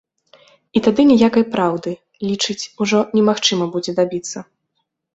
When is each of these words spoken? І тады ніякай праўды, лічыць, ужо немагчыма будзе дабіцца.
І 0.79 0.81
тады 0.87 1.01
ніякай 1.11 1.45
праўды, 1.57 1.95
лічыць, 2.31 2.59
ужо 2.87 3.05
немагчыма 3.21 3.73
будзе 3.79 3.91
дабіцца. 4.05 4.39